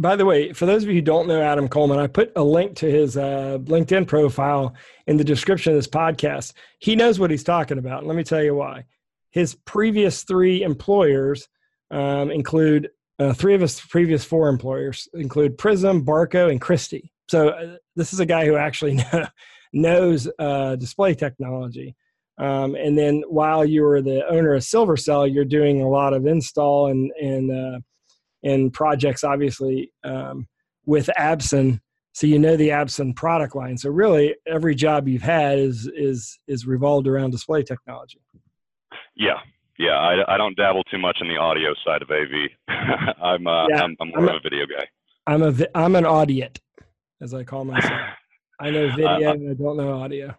By 0.00 0.14
the 0.14 0.24
way, 0.24 0.52
for 0.52 0.64
those 0.64 0.84
of 0.84 0.88
you 0.88 0.94
who 0.94 1.02
don't 1.02 1.26
know 1.26 1.42
Adam 1.42 1.66
Coleman, 1.66 1.98
I 1.98 2.06
put 2.06 2.30
a 2.36 2.44
link 2.44 2.76
to 2.76 2.90
his 2.90 3.16
uh, 3.16 3.58
LinkedIn 3.62 4.06
profile 4.06 4.74
in 5.08 5.16
the 5.16 5.24
description 5.24 5.72
of 5.72 5.78
this 5.78 5.88
podcast. 5.88 6.52
He 6.78 6.94
knows 6.94 7.18
what 7.18 7.32
he's 7.32 7.42
talking 7.42 7.78
about. 7.78 8.06
Let 8.06 8.16
me 8.16 8.22
tell 8.22 8.42
you 8.42 8.54
why. 8.54 8.84
His 9.32 9.56
previous 9.56 10.22
three 10.22 10.62
employers 10.62 11.48
um, 11.90 12.30
include 12.30 12.90
uh, 13.18 13.32
three 13.32 13.54
of 13.56 13.60
his 13.60 13.80
previous 13.80 14.24
four 14.24 14.48
employers 14.48 15.08
include 15.14 15.58
Prysm, 15.58 16.04
Barco, 16.04 16.48
and 16.48 16.60
Christie. 16.60 17.10
So 17.28 17.48
uh, 17.48 17.76
this 17.96 18.12
is 18.12 18.20
a 18.20 18.26
guy 18.26 18.46
who 18.46 18.54
actually 18.54 18.94
know, 19.12 19.26
knows 19.72 20.28
uh, 20.38 20.76
display 20.76 21.16
technology. 21.16 21.96
Um, 22.38 22.76
and 22.76 22.96
then 22.96 23.24
while 23.28 23.64
you 23.64 23.82
were 23.82 24.00
the 24.00 24.24
owner 24.28 24.54
of 24.54 24.62
SilverCell, 24.62 25.34
you're 25.34 25.44
doing 25.44 25.82
a 25.82 25.88
lot 25.88 26.12
of 26.12 26.24
install 26.24 26.86
and 26.86 27.10
and 27.20 27.82
uh, 28.44 28.48
and 28.48 28.72
projects, 28.72 29.24
obviously 29.24 29.92
um, 30.04 30.46
with 30.86 31.08
Absen. 31.18 31.80
So 32.12 32.26
you 32.26 32.38
know 32.38 32.56
the 32.56 32.70
Absen 32.70 33.14
product 33.14 33.54
line. 33.54 33.78
So 33.78 33.90
really, 33.90 34.34
every 34.46 34.74
job 34.74 35.06
you've 35.06 35.22
had 35.22 35.58
is 35.58 35.88
is 35.94 36.38
is 36.48 36.66
revolved 36.66 37.06
around 37.06 37.30
display 37.30 37.62
technology. 37.62 38.20
Yeah, 39.14 39.38
yeah, 39.78 39.92
I, 39.92 40.34
I 40.34 40.36
don't 40.36 40.56
dabble 40.56 40.82
too 40.84 40.98
much 40.98 41.18
in 41.20 41.28
the 41.28 41.36
audio 41.36 41.72
side 41.86 42.02
of 42.02 42.10
AV. 42.10 42.50
I'm, 43.22 43.46
uh, 43.46 43.68
yeah, 43.68 43.82
I'm, 43.82 43.96
I'm 44.00 44.08
more 44.08 44.18
I'm 44.18 44.28
of 44.28 44.34
a, 44.34 44.36
a 44.36 44.40
video 44.40 44.66
guy. 44.66 44.86
I'm 45.26 45.42
a 45.42 45.54
I'm 45.74 45.94
an 45.94 46.04
audiot, 46.04 46.58
as 47.20 47.32
I 47.32 47.44
call 47.44 47.64
myself. 47.64 47.92
I 48.60 48.70
know 48.70 48.88
video, 48.90 49.06
uh, 49.06 49.32
and 49.34 49.50
I 49.50 49.54
don't 49.54 49.76
know 49.76 50.00
audio. 50.00 50.34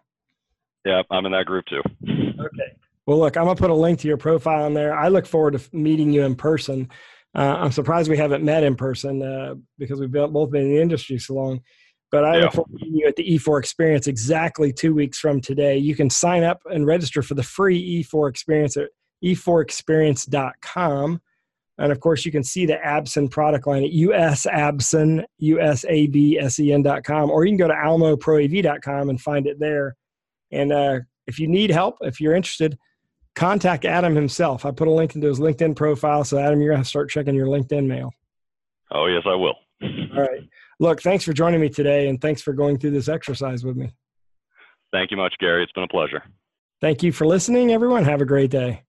Yeah, 0.84 1.02
I'm 1.10 1.24
in 1.24 1.32
that 1.32 1.46
group 1.46 1.64
too. 1.66 1.82
Okay. 2.04 2.76
Well, 3.06 3.18
look, 3.18 3.36
I'm 3.36 3.44
gonna 3.44 3.56
put 3.56 3.70
a 3.70 3.74
link 3.74 4.00
to 4.00 4.08
your 4.08 4.18
profile 4.18 4.66
in 4.66 4.74
there. 4.74 4.94
I 4.94 5.08
look 5.08 5.26
forward 5.26 5.58
to 5.58 5.76
meeting 5.76 6.12
you 6.12 6.24
in 6.24 6.34
person. 6.34 6.90
Uh, 7.34 7.56
I'm 7.58 7.72
surprised 7.72 8.10
we 8.10 8.16
haven't 8.16 8.44
met 8.44 8.64
in 8.64 8.74
person 8.74 9.22
uh, 9.22 9.54
because 9.78 10.00
we've 10.00 10.10
both 10.10 10.50
been 10.50 10.62
in 10.62 10.70
the 10.70 10.80
industry 10.80 11.18
so 11.18 11.34
long. 11.34 11.60
But 12.10 12.24
I 12.24 12.36
yeah. 12.36 12.42
look 12.44 12.52
forward 12.54 12.72
to 12.72 12.84
meeting 12.84 12.98
you 12.98 13.06
at 13.06 13.16
the 13.16 13.38
E4 13.38 13.60
Experience 13.60 14.06
exactly 14.08 14.72
two 14.72 14.94
weeks 14.94 15.18
from 15.18 15.40
today. 15.40 15.78
You 15.78 15.94
can 15.94 16.10
sign 16.10 16.42
up 16.42 16.60
and 16.66 16.86
register 16.86 17.22
for 17.22 17.34
the 17.34 17.42
free 17.42 18.02
E4 18.02 18.28
Experience 18.28 18.76
at 18.76 18.88
e4experience.com. 19.24 21.20
And 21.78 21.92
of 21.92 22.00
course, 22.00 22.26
you 22.26 22.32
can 22.32 22.42
see 22.44 22.66
the 22.66 22.78
Absen 22.84 23.30
product 23.30 23.66
line 23.66 23.84
at 23.84 23.92
usabsen, 23.92 25.24
usabsen.com, 25.40 27.30
or 27.30 27.44
you 27.44 27.50
can 27.52 27.58
go 27.58 27.68
to 27.68 27.74
almoproav.com 27.74 29.08
and 29.08 29.20
find 29.20 29.46
it 29.46 29.58
there. 29.58 29.96
And 30.52 30.72
uh, 30.72 30.98
if 31.26 31.38
you 31.38 31.48
need 31.48 31.70
help, 31.70 31.96
if 32.02 32.20
you're 32.20 32.34
interested, 32.34 32.76
contact 33.34 33.84
Adam 33.84 34.14
himself. 34.14 34.64
I 34.64 34.70
put 34.70 34.88
a 34.88 34.92
link 34.92 35.14
into 35.14 35.28
his 35.28 35.40
LinkedIn 35.40 35.76
profile. 35.76 36.24
So, 36.24 36.38
Adam, 36.38 36.60
you're 36.60 36.72
going 36.72 36.82
to 36.82 36.88
start 36.88 37.10
checking 37.10 37.34
your 37.34 37.46
LinkedIn 37.46 37.86
mail. 37.86 38.12
Oh, 38.92 39.06
yes, 39.06 39.22
I 39.26 39.34
will. 39.34 39.54
All 39.82 40.22
right. 40.22 40.48
Look, 40.78 41.02
thanks 41.02 41.24
for 41.24 41.32
joining 41.32 41.60
me 41.60 41.68
today 41.68 42.08
and 42.08 42.20
thanks 42.20 42.42
for 42.42 42.52
going 42.52 42.78
through 42.78 42.92
this 42.92 43.08
exercise 43.08 43.64
with 43.64 43.76
me. 43.76 43.92
Thank 44.92 45.10
you 45.10 45.16
much, 45.16 45.34
Gary. 45.38 45.62
It's 45.62 45.72
been 45.72 45.84
a 45.84 45.88
pleasure. 45.88 46.22
Thank 46.80 47.02
you 47.02 47.12
for 47.12 47.26
listening, 47.26 47.72
everyone. 47.72 48.04
Have 48.04 48.20
a 48.20 48.26
great 48.26 48.50
day. 48.50 48.82